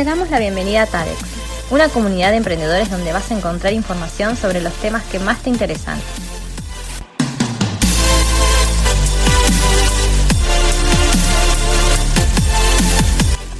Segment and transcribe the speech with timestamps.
[0.00, 1.18] Te damos la bienvenida a TADEX,
[1.68, 5.50] una comunidad de emprendedores donde vas a encontrar información sobre los temas que más te
[5.50, 6.00] interesan.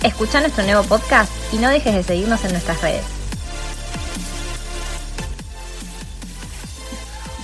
[0.03, 3.20] Escucha nuestro nuevo podcast y no dejes de seguirnos en nuestras redes.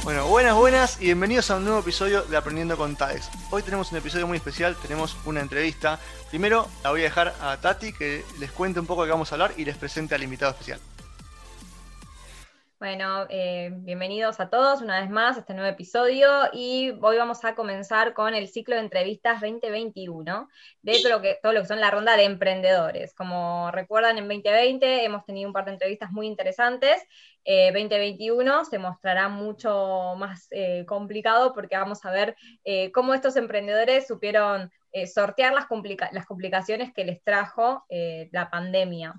[0.06, 3.28] Bueno, buenas, buenas y bienvenidos a un nuevo episodio de Aprendiendo con TADEX.
[3.50, 5.98] Hoy tenemos un episodio muy especial, tenemos una entrevista.
[6.30, 9.32] Primero la voy a dejar a Tati que les cuente un poco de qué vamos
[9.32, 10.78] a hablar y les presente al invitado especial.
[12.78, 17.42] Bueno, eh, bienvenidos a todos una vez más a este nuevo episodio y hoy vamos
[17.46, 20.46] a comenzar con el ciclo de entrevistas 2021
[20.82, 23.14] de todo lo que, todo lo que son la ronda de emprendedores.
[23.14, 27.02] Como recuerdan, en 2020 hemos tenido un par de entrevistas muy interesantes.
[27.46, 32.36] 2021 eh, se mostrará mucho más eh, complicado porque vamos a ver
[32.92, 34.70] cómo estos emprendedores supieron
[35.06, 35.66] sortear las,
[36.12, 39.14] las complicaciones que les trajo la pandemia.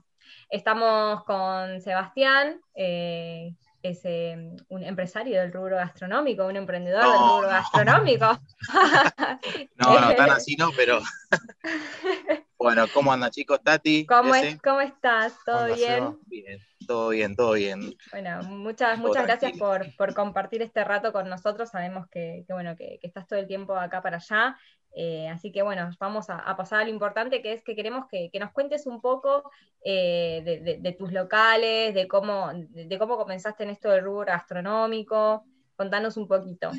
[0.50, 7.48] Estamos con Sebastián, eh, es eh, un empresario del rubro gastronómico, un emprendedor del rubro
[7.48, 8.40] gastronómico.
[9.76, 11.00] no, no, tan así no, pero.
[12.58, 13.62] bueno, ¿cómo andan chicos?
[13.64, 14.06] Tati.
[14.06, 15.34] ¿Cómo, es, ¿cómo estás?
[15.46, 16.18] ¿Todo bien?
[16.26, 17.96] Bien, todo bien, todo bien.
[18.12, 21.70] Bueno, muchas, muchas gracias por, compartir este rato con nosotros.
[21.70, 24.58] Sabemos que, bueno, que, estás todo el tiempo acá para allá.
[24.96, 28.32] Eh, así que bueno, vamos a, pasar a lo importante que es que queremos que,
[28.40, 29.52] nos cuentes un poco
[29.84, 35.46] eh, de, tus locales, de cómo, de, cómo comenzaste en esto del rubro gastronómico.
[35.76, 36.72] Contanos un poquito.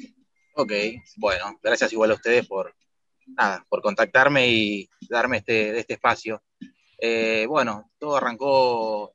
[0.55, 0.73] Ok,
[1.17, 2.75] bueno, gracias igual a ustedes por,
[3.69, 6.43] por contactarme y darme este, este espacio.
[7.01, 9.13] Eh, bueno, todo arrancó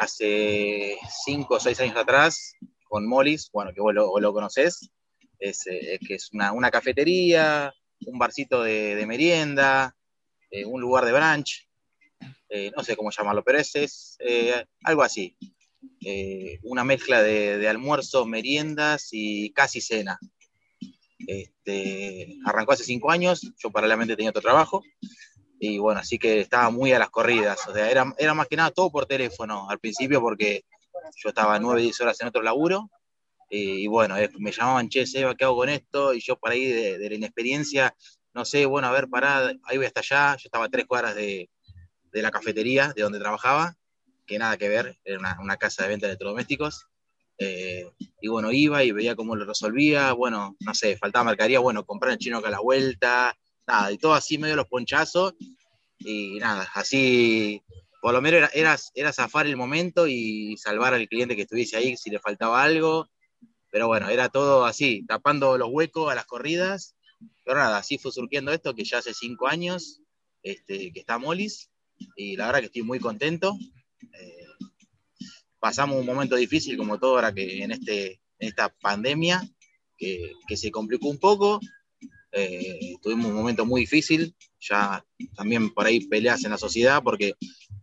[0.00, 2.54] hace cinco o seis años atrás
[2.88, 4.90] con Molis, bueno, que vos lo, lo conocés
[5.38, 7.72] es, eh, que es una, cafetería,
[8.06, 9.96] un barcito de, merienda,
[10.50, 11.68] eh, un lugar de brunch,
[12.48, 14.18] eh, no sé cómo llamarlo, pero ese es
[14.84, 15.36] algo así.
[16.62, 20.18] una mezcla de, almuerzo, meriendas y casi cena.
[21.26, 24.82] Este, arrancó hace cinco años, yo paralelamente tenía otro trabajo,
[25.60, 28.56] y bueno, así que estaba muy a las corridas, o sea, era, era más que
[28.56, 30.64] nada todo por teléfono al principio porque
[31.16, 32.90] yo estaba nueve, diez horas en otro laburo,
[33.50, 36.12] y bueno, me llamaban, che, Seba, ¿qué hago con esto?
[36.12, 37.94] Y yo por ahí de, la inexperiencia,
[38.34, 40.36] no sé, bueno, a ver, pará, ahí voy hasta allá.
[40.36, 41.48] Yo estaba a tres cuadras de,
[42.12, 43.76] la cafetería de donde trabajaba,
[44.26, 46.86] que nada que ver, era una, casa de venta de electrodomésticos.
[47.38, 47.88] Eh,
[48.20, 50.12] y bueno, iba y veía cómo lo resolvía.
[50.12, 53.34] Bueno, no sé, faltaba mercadería, bueno, comprar el chino acá a la vuelta,
[53.66, 55.34] nada, y todo así medio los ponchazos.
[55.98, 57.62] Y nada, así,
[58.02, 61.76] por lo menos era, era, era zafar el momento y salvar al cliente que estuviese
[61.76, 63.08] ahí si le faltaba algo
[63.70, 66.94] pero bueno, era todo así, tapando los huecos a las corridas.
[67.44, 70.00] Pero nada, así fue surgiendo esto, que ya hace cinco años
[70.42, 71.70] este, que está Molis,
[72.16, 73.56] y la verdad que estoy muy contento.
[74.00, 74.46] Eh,
[75.58, 79.42] pasamos un momento difícil, como todo ahora que en, este, esta pandemia,
[79.96, 81.60] que, se complicó un poco.
[82.32, 85.04] Eh, tuvimos un momento muy difícil, ya
[85.34, 87.34] también por ahí peleas en la sociedad, porque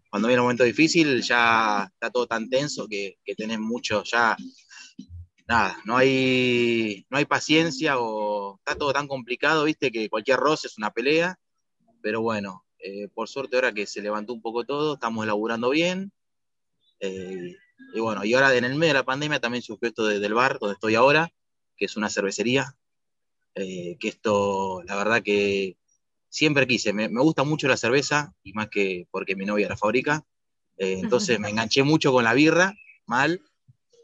[0.09, 4.37] cuando viene un momento difícil ya está todo tan tenso que, que tenés mucho ya
[5.47, 10.67] nada, no hay, no hay paciencia o está todo tan complicado, viste, que cualquier roce
[10.67, 11.39] es una pelea,
[12.01, 16.11] pero bueno, eh, por suerte ahora que se levantó un poco todo, estamos laburando bien,
[16.99, 17.55] eh,
[17.93, 20.57] y bueno, y ahora en el medio de la pandemia también surgió esto del bar
[20.59, 21.31] donde estoy ahora,
[21.77, 22.75] que es una cervecería,
[23.53, 25.77] eh, que esto, la verdad que
[26.29, 29.77] siempre quise, me, me, gusta mucho la cerveza, y más que porque mi novia la
[29.77, 30.25] fabrica,
[30.77, 32.73] entonces me enganché mucho con la birra,
[33.05, 33.41] mal,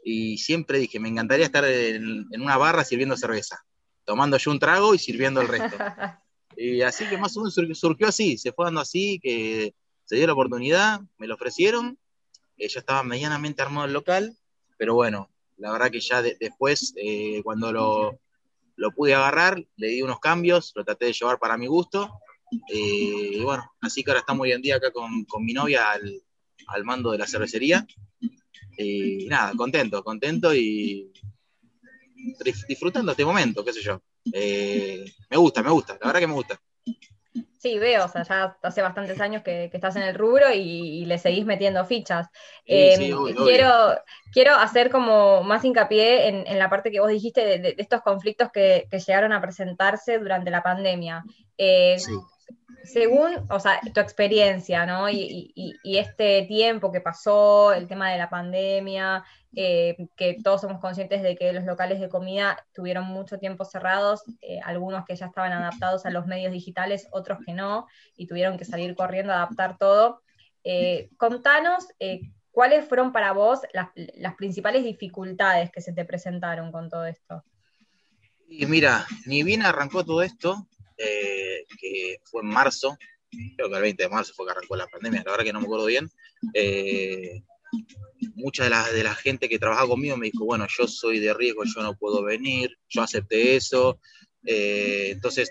[0.02, 3.64] y siempre dije, me encantaría estar en, una barra sirviendo cerveza,
[4.04, 5.76] tomando yo un trago y sirviendo el resto.
[6.56, 9.74] y así que más o menos surgió así, se fue dando así, que
[10.04, 11.98] se dio la oportunidad, me lo ofrecieron,
[12.56, 14.36] eh, ya estaba medianamente armado el local,
[14.76, 18.20] pero bueno, la verdad que ya después, eh, cuando lo,
[18.76, 22.10] lo, pude agarrar, le di unos cambios, lo traté de llevar para mi gusto,
[22.68, 25.92] eh, y bueno, así que ahora estamos hoy en día acá con, con mi novia
[25.92, 26.22] al,
[26.66, 27.86] al mando de la cervecería,
[28.76, 31.12] y nada, contento, contento y
[32.68, 34.00] disfrutando este momento, qué sé yo.
[34.32, 36.60] Eh, me gusta, me gusta, la verdad que me gusta.
[37.58, 41.16] Sí, veo, o sea, ya hace bastantes años que, estás en el rubro y, le
[41.16, 42.26] seguís metiendo fichas.
[42.66, 43.94] Em, quiero,
[44.32, 48.88] quiero hacer como más hincapié en, la parte que vos dijiste de, estos conflictos que,
[48.90, 51.24] llegaron a presentarse durante la pandemia.
[51.56, 51.96] Eh,
[52.84, 55.08] según, o sea, tu experiencia, ¿no?
[55.08, 55.52] Y,
[55.84, 59.24] este tiempo que pasó, el tema de la pandemia,
[59.54, 64.22] eh, que todos somos conscientes de que los locales de comida tuvieron mucho tiempo cerrados,
[64.40, 67.86] eh, algunos que ya estaban adaptados a los medios digitales, otros que no,
[68.16, 70.22] y tuvieron que salir corriendo a adaptar todo.
[70.64, 71.86] Eh, contanos
[72.50, 77.44] cuáles fueron para vos las, principales dificultades que se te presentaron con todo esto.
[78.48, 80.66] Y mira, ni bien arrancó todo esto,
[81.78, 82.96] que fue en marzo,
[83.56, 85.60] creo que el 20 de marzo fue que arrancó la pandemia, la verdad que no
[85.60, 86.10] me acuerdo bien,
[88.34, 91.34] mucha de la, de la gente que trabajaba conmigo me dijo, bueno, yo soy de
[91.34, 93.98] riesgo, yo no puedo venir, yo acepté eso,
[94.44, 95.50] eh, entonces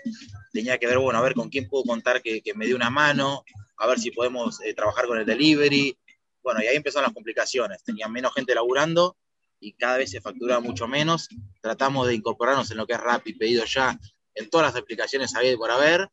[0.52, 3.44] tenía que ver, bueno, a ver con quién puedo contar que, me dé una mano,
[3.78, 5.96] a ver si podemos eh, trabajar con el delivery.
[6.42, 7.82] Bueno, y ahí empezaron las complicaciones.
[7.84, 9.16] Tenía menos gente laburando
[9.60, 11.28] y cada vez se facturaba mucho menos.
[11.60, 13.98] Tratamos de incorporarnos en lo que es Rappi, pedido ya,
[14.34, 16.08] en todas las aplicaciones había por haber,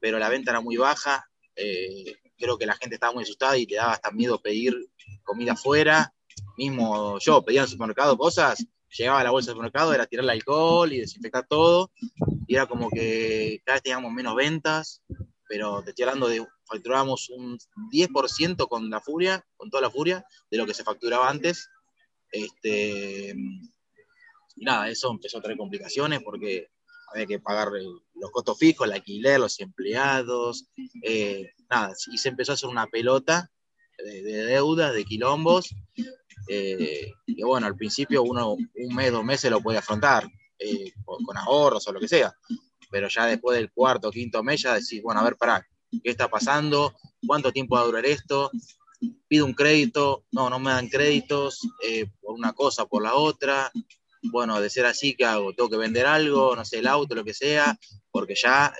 [0.00, 1.28] pero la venta era muy baja.
[1.56, 4.74] Eh, creo que la gente estaba muy asustada y te daba hasta miedo pedir
[5.24, 6.14] comida afuera.
[6.56, 8.64] Mismo yo pedía en el supermercado cosas
[8.96, 11.90] llegaba a la bolsa del supermercado, era tirar el alcohol y desinfectar todo,
[12.46, 15.02] y era como que cada vez teníamos menos ventas,
[15.48, 17.58] pero te estoy hablando de, facturábamos un
[17.92, 21.68] 10% con la furia, con toda la furia, de lo que se facturaba antes.
[22.30, 23.34] Este,
[24.56, 26.68] y nada, eso empezó a traer complicaciones porque
[27.12, 27.68] había que pagar
[28.14, 30.66] los costos fijos, el alquiler, los empleados,
[31.02, 33.50] eh, nada, y se empezó a hacer una pelota
[33.98, 35.74] de, de deudas, de quilombos,
[36.48, 40.28] eh, y bueno, al principio uno un mes, dos meses lo puede afrontar
[40.58, 42.34] eh, con, ahorros o lo que sea,
[42.90, 46.28] pero ya después del cuarto, quinto mes ya decís, bueno, a ver, pará, ¿qué está
[46.28, 46.94] pasando?
[47.26, 48.50] ¿Cuánto tiempo va a durar esto?
[49.28, 53.70] Pido un crédito, no, no me dan créditos eh, por una cosa, por la otra.
[54.22, 55.52] Bueno, de ser así, ¿qué hago?
[55.52, 57.78] Tengo que vender algo, no sé, el auto, lo que sea,
[58.10, 58.74] porque ya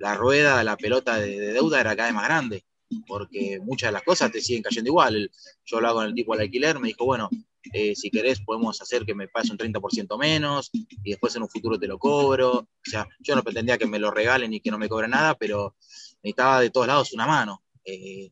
[0.00, 2.64] la rueda, la pelota de, de deuda era cada vez más grande
[3.06, 5.30] porque muchas de las cosas te siguen cayendo igual.
[5.64, 7.28] Yo lo con el tipo al alquiler, me dijo, bueno,
[7.72, 11.48] eh, si querés podemos hacer que me pase un 30% menos y después en un
[11.48, 12.50] futuro te lo cobro.
[12.58, 15.34] O sea, yo no pretendía que me lo regalen y que no me cobre nada,
[15.34, 15.76] pero
[16.22, 17.62] necesitaba de todos lados una mano.
[17.84, 18.30] Eh,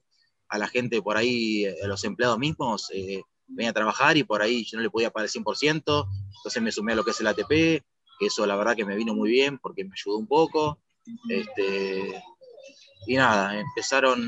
[0.48, 4.42] a la gente por ahí, a los empleados mismos, eh, venía a trabajar y por
[4.42, 7.20] ahí yo no le podía pagar el 100%, entonces me sumé a lo que es
[7.20, 10.26] el ATP, que eso la verdad que me vino muy bien porque me ayudó un
[10.26, 10.78] poco.
[11.28, 12.22] Este,
[13.06, 14.20] y nada, empezaron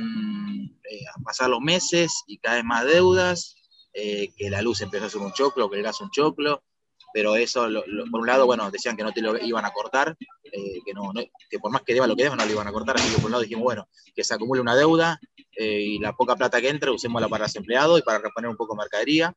[0.91, 3.57] eh, a pasar los meses y cada vez más deudas,
[3.93, 6.65] eh, que la luz empezó a ser un choclo, que el gas un choclo,
[7.13, 7.69] pero eso,
[8.11, 11.13] por un lado, bueno, decían que no te lo iban a cortar, eh, que, no,
[11.51, 13.17] que por más que deba lo que deba, no lo iban a cortar, así que
[13.17, 15.21] por un lado dijimos, bueno, que se acumule una deuda
[15.63, 18.77] y la poca plata que entre, usémosla para los empleados y para reponer un poco
[18.77, 19.35] mercadería.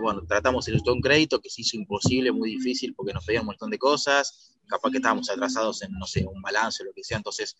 [0.00, 3.48] bueno, tratamos el un crédito que se hizo imposible, muy difícil, porque nos pedían un
[3.48, 7.04] montón de cosas, capaz que estábamos atrasados en, no sé, un balance o lo que
[7.04, 7.56] sea, entonces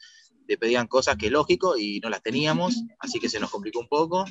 [0.47, 3.89] te pedían cosas que lógico y no las teníamos, así que se nos complicó un
[3.89, 4.25] poco.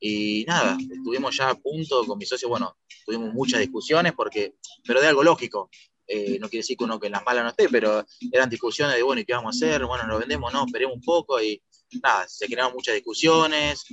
[0.00, 2.76] Y nada, estuvimos ya a punto con mi socio, bueno,
[3.06, 5.70] tuvimos muchas discusiones, porque, pero de algo lógico.
[6.12, 8.96] Eh, no quiere decir que uno que en las malas no esté, pero eran discusiones
[8.96, 9.86] de, bueno, ¿y qué vamos a hacer?
[9.86, 11.62] Bueno, lo vendemos, no, esperemos un poco y
[12.02, 13.84] nada, se generaron muchas discusiones.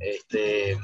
[0.00, 0.78] Este,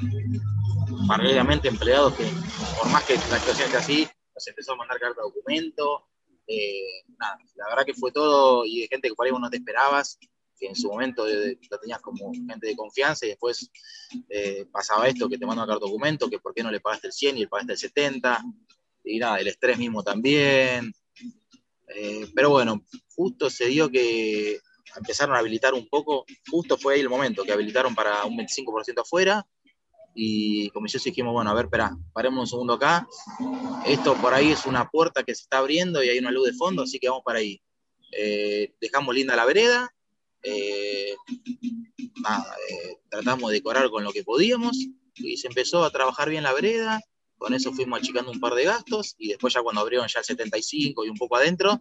[1.07, 5.21] paralelamente empleados que, por más que la situación esté así, nos empezó a mandar carta
[5.21, 6.07] de documento,
[6.47, 9.59] eh, nada, la verdad que fue todo y de gente que por ahí no te
[9.59, 10.19] esperabas,
[10.59, 13.71] que en su momento lo tenías como gente de confianza y después
[14.29, 17.13] eh, pasaba esto, que te mandan carta documento, que por qué no le pagaste el
[17.13, 18.45] 100 y le pagaste el 70,
[19.05, 20.93] y nada, el estrés mismo también.
[21.95, 24.61] Eh, pero bueno, justo se dio que
[24.97, 29.01] empezaron a habilitar un poco, justo fue ahí el momento que habilitaron para un 25%
[29.01, 29.47] afuera
[30.15, 33.07] y como yo dijimos, bueno, a ver, espera, paremos un segundo acá.
[33.87, 36.53] Esto por ahí es una puerta que se está abriendo y hay una luz de
[36.53, 37.61] fondo, así que vamos para ahí.
[38.13, 39.95] Eh, dejamos linda la vereda.
[40.43, 44.77] Eh, eh, tratamos de decorar con lo que podíamos
[45.15, 47.01] y se empezó a trabajar bien la vereda.
[47.39, 50.25] Con eso fuimos achicando un par de gastos y después ya cuando abrieron ya el
[50.25, 51.81] 75 y un poco adentro,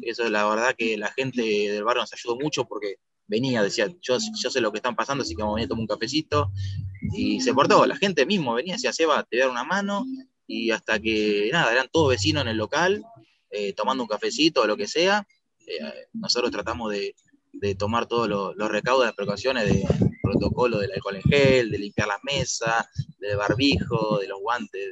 [0.00, 2.96] eso es la verdad que la gente del barrio nos ayudó mucho porque
[3.26, 5.68] venía, decía, yo, yo sé lo que están pasando, así que vamos a venir a
[5.68, 6.50] tomar un cafecito.
[7.14, 10.04] Y se portó, la gente mismo venía, decía, Seba, te voy una mano.
[10.46, 13.02] Y hasta que, nada, eran todos vecinos en el local,
[13.50, 15.26] eh, tomando un cafecito o lo que sea.
[15.66, 15.78] Eh,
[16.12, 17.14] nosotros tratamos de,
[17.78, 19.86] tomar todos los recaudos, las precauciones de
[20.20, 22.86] protocolo del alcohol en gel, de limpiar las mesas,
[23.18, 24.90] del barbijo, de los guantes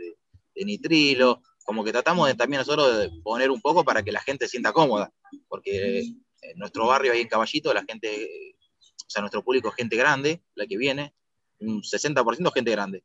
[0.54, 1.42] de nitrilo.
[1.70, 4.50] Como que tratamos de, también nosotros de poner un poco para que la gente se
[4.50, 5.12] sienta cómoda,
[5.46, 9.94] porque en nuestro barrio ahí en Caballito, la gente, o sea, nuestro público es gente
[9.94, 11.14] grande, la que viene,
[11.60, 13.04] un 60% gente grande.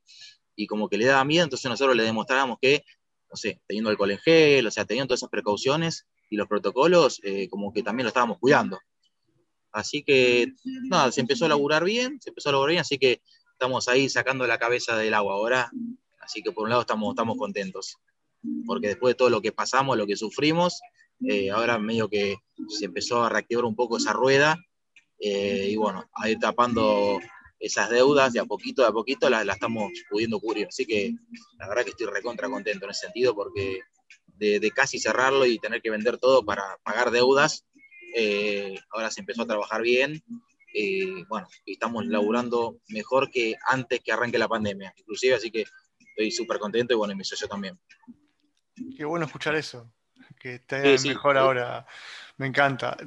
[0.55, 2.83] Y como que le daba miedo, entonces nosotros le demostrábamos que,
[3.29, 7.21] no sé, teniendo alcohol en gel, o sea, teniendo todas esas precauciones y los protocolos,
[7.23, 8.79] eh, como que también lo estábamos cuidando.
[9.73, 10.53] Así que,
[10.89, 14.09] nada, se empezó a laburar bien, se empezó a laburar bien, así que estamos ahí
[14.09, 15.71] sacando la cabeza del agua ahora.
[16.19, 17.99] Así que por un lado estamos, estamos contentos,
[18.65, 20.81] porque después de todo lo que pasamos, lo que sufrimos,
[21.23, 22.37] eh, ahora medio que
[22.67, 24.57] se empezó a reactivar un poco esa rueda
[25.19, 27.19] eh, y bueno, a ir tapando
[27.59, 30.67] esas deudas de a poquito, de a poquito las, estamos pudiendo cubrir.
[30.67, 31.13] Así que
[31.57, 33.79] la verdad que estoy recontra contento en ese sentido porque
[34.27, 37.65] de, casi cerrarlo y tener que vender todo para pagar deudas,
[38.15, 40.21] eh, ahora se empezó a trabajar bien.
[40.73, 45.63] y bueno, estamos laburando mejor que antes que arranque la pandemia, inclusive, así que
[45.99, 47.79] estoy súper contento y bueno, y mi socio también.
[48.95, 49.91] Qué bueno escuchar eso,
[50.39, 51.85] que esté mejor ahora.
[52.37, 52.97] Me encanta.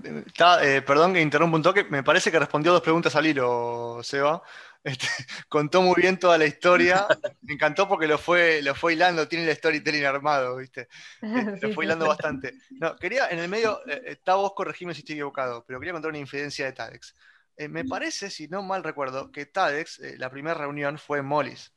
[0.62, 4.42] Eh, perdón que interrumpa un toque, me parece que respondió dos preguntas al hilo, Seba.
[4.82, 5.06] Este,
[5.48, 7.06] contó muy bien toda la historia.
[7.42, 10.88] Me encantó porque lo fue, lo fue hilando, tiene el storytelling armado, ¿viste?
[11.20, 11.20] Este,
[11.68, 12.54] lo fue hilando bastante.
[12.70, 16.10] No, quería, en el medio, eh, está vos corregime si estoy equivocado, pero quería contar
[16.10, 17.14] una infidencia de TADEX.
[17.56, 21.72] Eh, me parece, si no mal recuerdo, que TADEX, la primera reunión fue en Mollis.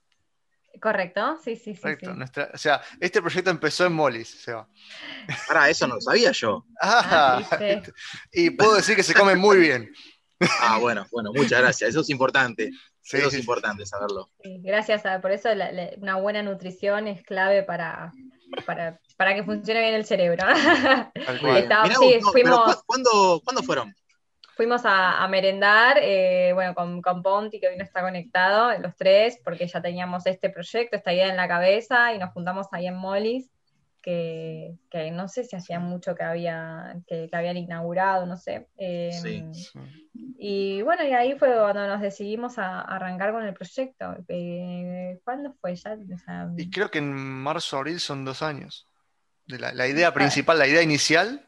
[0.80, 1.82] Correcto, sí, sí, sí.
[1.82, 2.16] Correcto.
[2.54, 4.68] o sea, este proyecto empezó en Mollis, Seba.
[5.48, 6.66] Para eso no lo sabía yo.
[6.82, 7.82] Ah, ah
[8.32, 9.92] y puedo decir que se come muy bien.
[10.60, 11.92] Ah, bueno, bueno, muchas gracias.
[11.92, 12.72] Eso es importante.
[13.04, 14.32] eso es importante saberlo.
[14.44, 15.50] gracias, por eso
[15.98, 18.12] una buena nutrición es clave para,
[18.66, 20.44] para, que funcione bien el cerebro.
[22.88, 23.94] ¿cuándo fueron?
[24.62, 29.40] Fuimos a, merendar, eh, bueno, con, con, Ponti, que hoy no está conectado, los tres,
[29.44, 32.94] porque ya teníamos este proyecto, esta idea en la cabeza, y nos juntamos ahí en
[32.94, 33.50] Mollis,
[34.04, 34.78] que,
[35.14, 38.68] no sé si hacía mucho que, había, que, habían inaugurado, no sé.
[38.78, 39.52] Em,
[40.38, 44.16] y bueno, y ahí fue cuando nos decidimos a, arrancar con el proyecto.
[44.28, 45.98] Eh, ¿Cuándo fue ya?
[46.56, 48.88] y creo que en marzo, abril son dos años.
[49.48, 51.48] De la, la idea principal, la idea inicial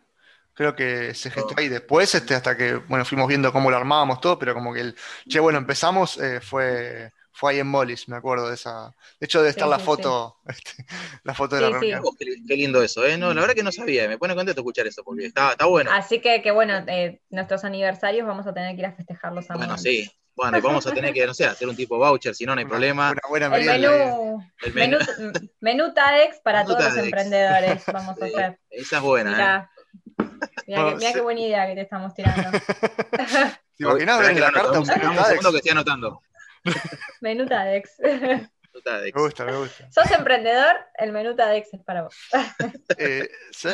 [0.53, 4.21] creo que se gestó ahí después, este, hasta que, bueno, fuimos viendo cómo lo armábamos
[4.21, 4.95] todo, pero como que el,
[5.27, 8.93] che, bueno, empezamos, eh, fue, fue ahí en Mollis, me acuerdo de esa.
[9.19, 10.85] De hecho, debe estar la foto, este,
[11.23, 12.01] la foto de la reunión.
[12.03, 13.17] Oh, qué, lindo eso, ¿eh?
[13.17, 15.91] No, la verdad que no sabía, me pone contento escuchar eso, porque está, está bueno.
[15.91, 19.55] Así que, que bueno, eh, nuestros aniversarios vamos a tener que ir a festejarlos a
[19.55, 20.09] Bueno, sí.
[20.35, 22.65] Bueno, vamos a tener que, no sé, hacer un tipo voucher, si no, no hay
[22.65, 23.11] problema.
[23.11, 24.97] Una buena el menú, el menú,
[25.59, 28.59] menú, TADEX para todos los emprendedores, vamos a hacer.
[28.71, 29.72] Esa es buena, ¿eh?
[30.67, 32.49] Mira, qué, buena idea que te estamos tirando.
[33.77, 36.21] ¿Te imaginas ver la carta un segundo que estoy anotando.
[37.21, 37.99] Menú Tadex.
[37.99, 39.91] Me gusta, me gusta.
[39.91, 40.75] ¿Sos emprendedor?
[40.95, 42.15] El menú Tadex es para vos.
[42.97, 43.29] Eh,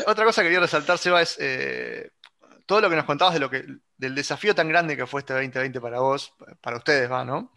[0.07, 2.11] otra cosa que quería resaltar, Seba, es eh,
[2.65, 3.65] todo lo que nos contabas de lo que,
[3.97, 7.53] del desafío tan grande que fue este 2020 para vos, para ustedes, va, ¿no?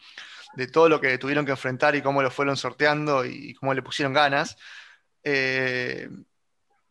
[0.54, 3.82] De todo lo que tuvieron que enfrentar y cómo lo fueron sorteando y cómo le
[3.82, 4.56] pusieron ganas.
[5.24, 6.08] Eh,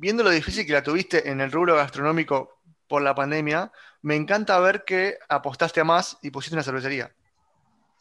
[0.02, 4.60] viendo lo difícil que la tuviste en el rubro gastronómico por la pandemia, me encanta
[4.60, 7.16] ver que apostaste a más y pusiste una cervecería.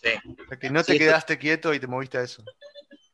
[0.02, 0.12] Sí.
[0.58, 2.42] que no te quedaste quieto y te moviste a eso.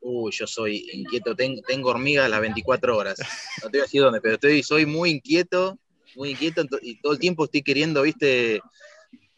[0.01, 3.19] Uy, yo soy inquieto, tengo, tengo hormigas las 24 horas.
[3.61, 5.77] No te voy a decir dónde, pero estoy, soy muy inquieto,
[6.15, 8.61] muy inquieto y todo el tiempo estoy queriendo, viste,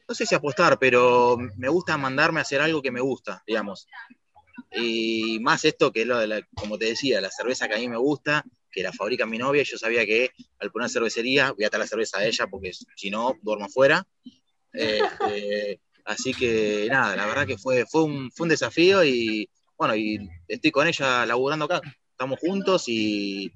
[0.06, 3.88] no sé si apostar, pero me gusta mandarme a hacer algo que me gusta, digamos.
[4.72, 7.78] Y más esto que es lo de la, como te decía, la cerveza que a
[7.78, 11.52] mí me gusta, que la fabrica mi novia, y yo sabía que al poner cervecería
[11.52, 14.06] voy a dar la cerveza a ella, porque si no, duermo afuera.
[14.72, 19.94] Este, así que nada, la verdad que fue, fue, un, fue un desafío y bueno,
[19.94, 21.80] y estoy con ella laburando acá.
[22.10, 23.52] Estamos juntos y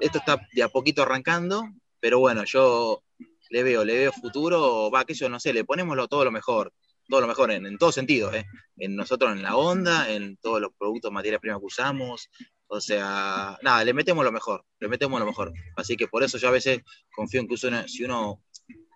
[0.00, 1.64] esto está de a poquito arrancando,
[1.98, 3.02] pero bueno, yo
[3.50, 6.72] le veo, le veo futuro, va, que yo no sé, le ponemos todo lo mejor,
[7.08, 8.44] todo lo mejor en, en todos sentidos, ¿eh?
[8.76, 12.28] en nosotros en la onda, en todos los productos, materias primas que usamos,
[12.68, 15.52] o sea, nada, le metemos lo mejor, le metemos lo mejor.
[15.76, 16.80] Así que por eso yo a veces
[17.14, 18.42] confío en que si uno,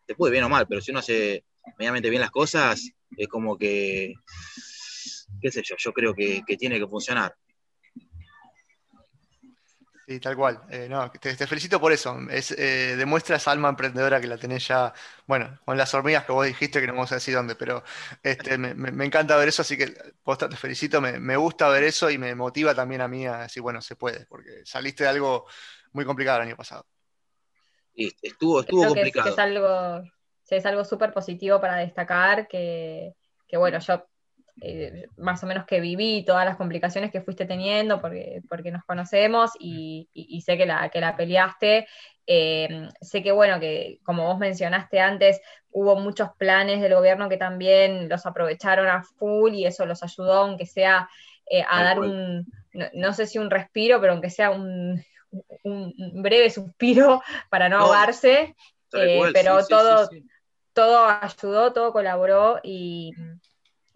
[0.07, 1.45] te puede bien o mal, pero si uno hace
[1.79, 4.15] medianamente bien las cosas, es como que,
[5.41, 7.35] qué sé yo, yo creo que tiene que funcionar.
[10.11, 10.61] Sí, tal cual.
[10.71, 12.19] Eh, no, te, felicito por eso.
[12.31, 14.93] Es, eh, demuestra esa alma emprendedora que la tenés ya,
[15.25, 17.85] bueno, con las hormigas que vos dijiste, que no vamos a decir dónde, pero
[18.21, 22.19] este, me, encanta ver eso, así que posta, te felicito, me, gusta ver eso y
[22.19, 25.47] me motiva también a mí a decir, bueno, se puede, porque saliste de algo
[25.93, 26.85] muy complicado el año pasado.
[27.95, 29.31] Y estuvo, estuvo complicado.
[29.31, 30.03] es, algo,
[30.49, 33.15] es algo súper positivo para destacar, que,
[33.47, 34.10] que bueno, yo
[34.63, 38.85] eh, más o menos que viví todas las complicaciones que fuiste teniendo porque, porque nos
[38.85, 40.09] conocemos y,
[40.45, 41.87] sé que la, que la peleaste.
[42.27, 45.41] Eh, sé que, bueno, que como vos mencionaste antes,
[45.71, 50.35] hubo muchos planes del gobierno que también los aprovecharon a full y eso los ayudó,
[50.35, 51.09] aunque sea
[51.47, 52.47] eh, a dar un,
[52.95, 55.03] no, sé si un respiro, pero aunque sea un,
[55.65, 58.55] breve suspiro para no, ahogarse.
[58.91, 60.09] pero todo,
[60.73, 63.13] todo ayudó, todo colaboró y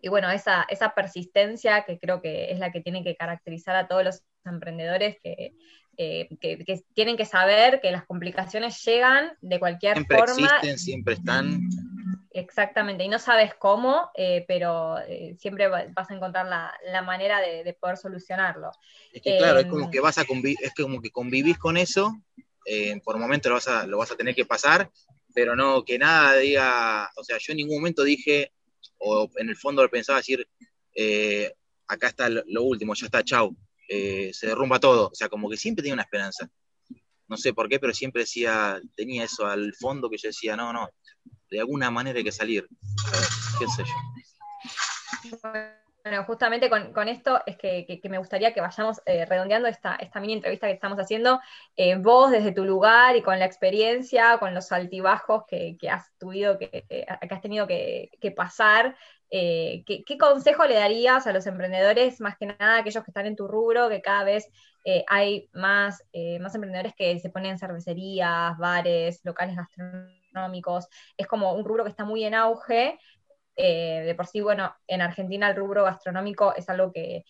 [0.04, 3.88] y bueno, esa, esa persistencia que creo que es la que tiene que caracterizar a
[3.88, 5.54] todos los emprendedores que,
[6.92, 10.46] tienen que saber que las complicaciones llegan de cualquier siempre forma.
[10.46, 11.60] Existen, siempre están.
[12.32, 17.74] Exactamente, y no sabes cómo, eh, pero eh, siempre vas a encontrar la, manera de,
[17.80, 18.72] poder solucionarlo.
[19.10, 22.14] Es que claro, es como que vas a es como que convivís con eso,
[22.66, 24.90] eh, por momentos lo vas, a, lo vas a tener que pasar,
[25.32, 28.52] pero no que nada diga, o sea, yo en ningún momento dije,
[28.98, 30.46] o en el fondo pensaba decir,
[31.86, 33.56] acá está lo, último, ya está, chau,
[33.88, 36.48] se derrumba todo, o sea, como que siempre tenía una esperanza.
[37.26, 40.72] No sé por qué, pero siempre decía, tenía eso al fondo que yo decía, no,
[40.72, 40.90] no,
[41.50, 42.68] de alguna manera hay que salir.
[43.58, 45.50] ¿Qué sé yo?
[46.04, 50.34] Bueno, justamente con, esto es que, me gustaría que vayamos eh, redondeando esta, esta mini
[50.34, 51.40] entrevista que estamos haciendo.
[51.76, 56.58] Eh, vos, desde tu lugar y con la experiencia, con los altibajos que, has, tuvido,
[56.58, 58.94] que, has tenido que, pasar,
[59.30, 63.36] eh, ¿qué, consejo le darías a los emprendedores, más que nada aquellos que están en
[63.36, 64.50] tu rubro, que cada vez
[65.08, 66.04] hay más,
[66.38, 70.88] más emprendedores que se ponen cervecerías, bares, locales gastronómicos?
[71.16, 72.98] es como un rubro que está muy en auge.
[73.56, 77.24] Eh, de por sí, bueno, en Argentina el rubro gastronómico es algo que,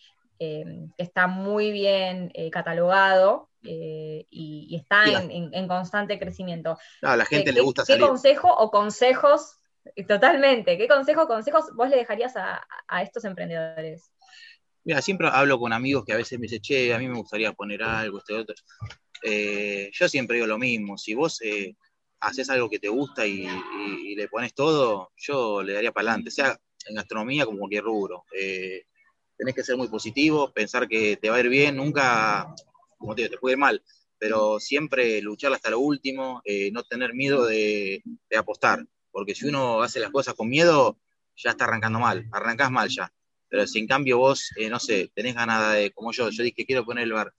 [0.97, 6.77] está muy bien eh, catalogado eh, y, está en, constante crecimiento.
[7.01, 9.55] a la gente le gusta ¿Qué consejo o consejos,
[10.09, 14.11] totalmente, qué consejo o consejos vos le dejarías a, estos emprendedores?
[14.83, 17.53] Mira, siempre hablo con amigos que a veces me dicen, che, a mí me gustaría
[17.53, 18.55] poner algo, este otro.
[19.23, 21.39] yo siempre digo lo mismo, si vos
[22.25, 23.47] haces algo que te gusta y,
[24.15, 28.23] le pones todo, yo le daría para adelante, sea en gastronomía como cualquier rubro.
[28.37, 28.85] Eh,
[29.37, 32.53] tenés que ser muy positivo, pensar que te va a ir bien, nunca,
[32.97, 33.83] como te digo, te puede ir mal,
[34.17, 38.01] pero siempre luchar hasta lo último, eh, no tener miedo de,
[38.37, 40.97] apostar, porque si uno hace las cosas con miedo,
[41.35, 43.11] ya está arrancando mal, arrancás mal ya.
[43.47, 46.65] Pero si en cambio vos, eh, no sé, tenés ganas de, como yo, yo dije
[46.65, 47.33] quiero poner el bar,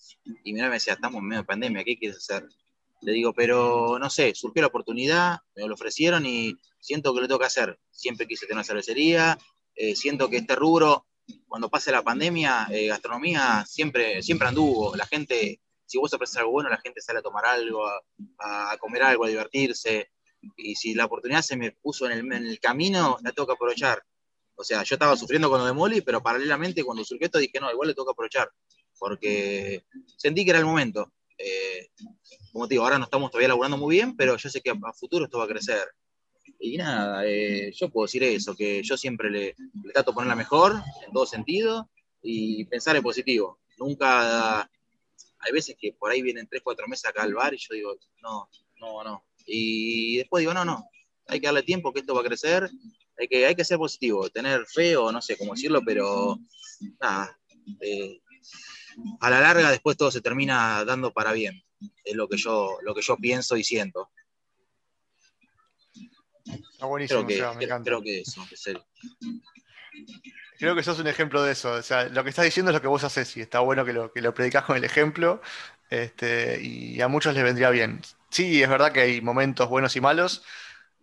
[0.44, 2.46] y mi me decía, estamos en medio de pandemia, ¿qué quieres hacer?
[3.06, 7.28] Le digo, pero no sé, surgió la oportunidad, me lo ofrecieron y siento que lo
[7.28, 7.78] tengo que hacer.
[7.88, 9.38] Siempre quise tener una cervecería,
[9.76, 11.06] eh, siento que este rubro,
[11.46, 14.96] cuando pase la pandemia, eh, gastronomía siempre, siempre anduvo.
[14.96, 17.86] La gente, si vos ofreces algo bueno, la gente sale a tomar algo,
[18.40, 20.10] a, comer algo, a divertirse.
[20.56, 23.52] Y si la oportunidad se me puso en el, en el camino, la tengo que
[23.52, 24.02] aprovechar.
[24.56, 27.60] O sea, yo estaba sufriendo con lo de Molly, pero paralelamente cuando surgió esto dije,
[27.60, 28.50] no, igual le tengo que aprovechar,
[28.98, 29.84] porque
[30.16, 31.12] sentí que era el momento.
[31.38, 31.88] Eh,
[32.52, 34.92] como te digo, ahora no estamos todavía laburando muy bien, pero yo sé que a,
[34.92, 35.84] futuro esto va a crecer.
[36.58, 39.54] Y nada, eh, yo puedo decir eso, que yo siempre le,
[39.92, 40.72] trato de poner la mejor
[41.06, 41.90] en todo sentido
[42.22, 43.60] y pensar en positivo.
[43.78, 47.74] Nunca, hay veces que por ahí vienen tres, cuatro meses acá al bar y yo
[47.74, 48.48] digo, no,
[48.80, 49.24] no, no.
[49.44, 50.88] Y después digo, no, no,
[51.28, 52.68] hay que darle tiempo que esto va a crecer,
[53.18, 56.38] hay que, hay que ser positivo, tener fe o no sé cómo decirlo, pero
[57.00, 57.38] nada,
[57.80, 58.20] eh,
[59.20, 61.62] a la larga después todo se termina dando para bien.
[62.04, 64.10] Es lo que yo, lo que yo pienso y siento.
[66.44, 67.90] Está buenísimo, creo que, me encanta.
[67.90, 68.46] Creo que eso,
[70.58, 71.72] Creo que sos un ejemplo de eso.
[71.72, 73.92] O sea, lo que estás diciendo es lo que vos haces y está bueno que
[73.92, 75.42] lo, que lo predicás con el ejemplo.
[75.90, 78.00] Este, y a muchos les vendría bien.
[78.30, 80.42] Sí, es verdad que hay momentos buenos y malos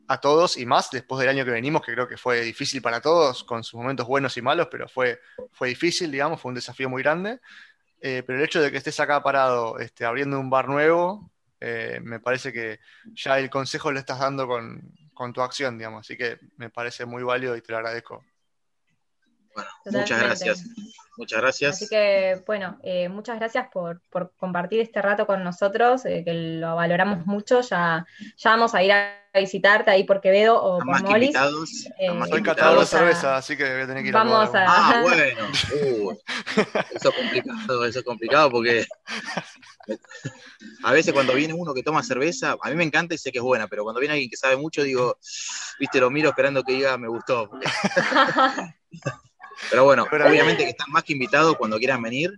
[0.07, 3.01] a todos y más después del año que venimos, que creo que fue difícil para
[3.01, 6.89] todos, con sus momentos buenos y malos, pero fue, fue difícil, digamos, fue un desafío
[6.89, 7.39] muy grande.
[8.05, 12.01] Eh, pero el hecho de que estés acá parado este, abriendo un bar nuevo, eh,
[12.03, 12.79] me parece que
[13.13, 16.01] ya el consejo lo estás dando con, tu acción, digamos.
[16.01, 18.21] Así que me parece muy válido y te lo agradezco.
[19.53, 20.63] Bueno, muchas gracias.
[21.15, 21.75] Muchas gracias.
[21.75, 24.01] Así que, bueno, eh, muchas gracias por,
[24.37, 27.61] compartir este rato con nosotros, que lo valoramos mucho.
[27.61, 31.35] Ya, ya vamos a ir a visitarte ahí por Quevedo o por Molis.
[31.99, 35.01] Eh, Soy catador de cerveza, así que voy a tener que ir vamos a, Ah,
[35.03, 35.47] bueno.
[35.75, 36.11] Uh,
[36.95, 38.85] eso es complicado, eso es complicado porque
[40.83, 43.37] a veces cuando viene uno que toma cerveza, a mí me encanta y sé que
[43.37, 45.17] es buena, pero cuando viene alguien que sabe mucho, digo,
[45.79, 47.49] viste, lo miro esperando que diga me gustó.
[49.73, 52.31] pero bueno, obviamente que están más que invitados cuando quieran venir.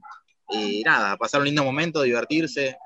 [0.50, 2.78] Y nada, pasar un lindo momento, divertirse.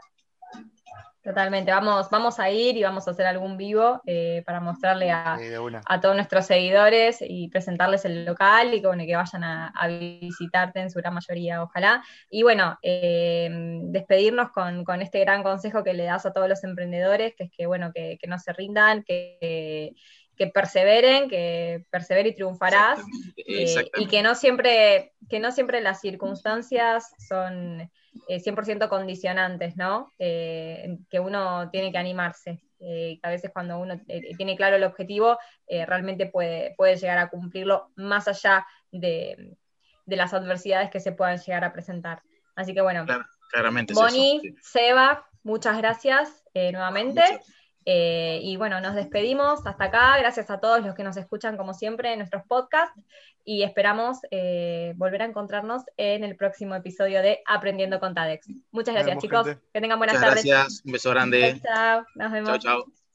[1.21, 5.37] Totalmente, vamos, vamos a ir y vamos a hacer algún vivo eh, para mostrarle a,
[6.01, 10.97] todos nuestros seguidores y presentarles el local y que, que vayan a, visitarte en su
[10.97, 12.03] gran mayoría, ojalá.
[12.31, 13.49] Y bueno, eh,
[13.83, 17.67] despedirnos con, este gran consejo que le das a todos los emprendedores, que es que
[17.67, 19.93] bueno, que, no se rindan, que,
[20.39, 23.01] que perseveren, que persevere y triunfarás,
[23.35, 27.91] eh, y que no siempre, que no siempre las circunstancias son
[28.29, 30.13] 100% eh, condicionantes, ¿no?
[30.17, 32.63] Eh, que uno tiene que animarse.
[32.79, 33.99] Eh, a veces cuando uno
[34.37, 39.57] tiene claro el objetivo, realmente puede, puede llegar a cumplirlo más allá de,
[40.05, 42.23] las adversidades que se puedan llegar a presentar.
[42.55, 43.05] Así que bueno,
[43.51, 47.21] claramente Moni, Seba, muchas gracias nuevamente.
[47.85, 50.17] Eh, y bueno, nos despedimos hasta acá.
[50.17, 52.99] Gracias a todos los que nos escuchan, como siempre, en nuestros podcasts.
[53.45, 58.47] Y esperamos eh, volver a encontrarnos en el próximo episodio de Aprendiendo con TADEX.
[58.71, 59.47] Muchas gracias, chicos.
[59.73, 60.45] Que tengan buenas Muchas tardes.
[60.45, 61.59] Gracias, un beso grande.
[61.63, 62.49] Chao, nos vemos.
[62.49, 62.98] Chao, chao.